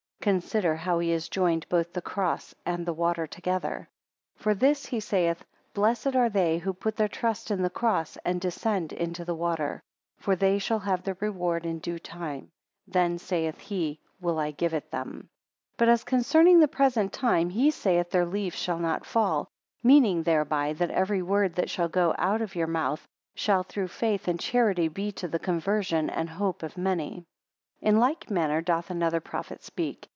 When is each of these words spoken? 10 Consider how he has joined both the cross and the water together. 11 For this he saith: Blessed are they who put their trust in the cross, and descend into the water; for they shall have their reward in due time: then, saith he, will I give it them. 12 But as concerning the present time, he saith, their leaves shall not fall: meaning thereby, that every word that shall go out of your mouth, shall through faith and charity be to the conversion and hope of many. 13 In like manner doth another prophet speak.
10 0.23 0.33
Consider 0.35 0.75
how 0.75 0.99
he 0.99 1.09
has 1.09 1.27
joined 1.29 1.67
both 1.67 1.93
the 1.93 1.99
cross 2.03 2.53
and 2.63 2.85
the 2.85 2.93
water 2.93 3.25
together. 3.25 3.89
11 4.35 4.35
For 4.37 4.53
this 4.53 4.85
he 4.85 4.99
saith: 4.99 5.43
Blessed 5.73 6.15
are 6.15 6.29
they 6.29 6.59
who 6.59 6.75
put 6.75 6.95
their 6.95 7.07
trust 7.07 7.49
in 7.49 7.63
the 7.63 7.71
cross, 7.71 8.17
and 8.23 8.39
descend 8.39 8.93
into 8.93 9.25
the 9.25 9.33
water; 9.33 9.81
for 10.19 10.35
they 10.35 10.59
shall 10.59 10.77
have 10.77 11.01
their 11.01 11.17
reward 11.21 11.65
in 11.65 11.79
due 11.79 11.97
time: 11.97 12.51
then, 12.85 13.17
saith 13.17 13.57
he, 13.57 13.99
will 14.19 14.37
I 14.37 14.51
give 14.51 14.75
it 14.75 14.91
them. 14.91 15.09
12 15.21 15.25
But 15.77 15.89
as 15.89 16.03
concerning 16.03 16.59
the 16.59 16.67
present 16.67 17.11
time, 17.11 17.49
he 17.49 17.71
saith, 17.71 18.11
their 18.11 18.23
leaves 18.27 18.55
shall 18.59 18.77
not 18.77 19.07
fall: 19.07 19.47
meaning 19.81 20.21
thereby, 20.21 20.73
that 20.73 20.91
every 20.91 21.23
word 21.23 21.55
that 21.55 21.71
shall 21.71 21.89
go 21.89 22.13
out 22.19 22.43
of 22.43 22.53
your 22.53 22.67
mouth, 22.67 23.07
shall 23.33 23.63
through 23.63 23.87
faith 23.87 24.27
and 24.27 24.39
charity 24.39 24.87
be 24.87 25.11
to 25.13 25.27
the 25.27 25.39
conversion 25.39 26.11
and 26.11 26.29
hope 26.29 26.61
of 26.61 26.77
many. 26.77 27.25
13 27.79 27.89
In 27.89 27.97
like 27.97 28.29
manner 28.29 28.61
doth 28.61 28.91
another 28.91 29.19
prophet 29.19 29.63
speak. 29.63 30.09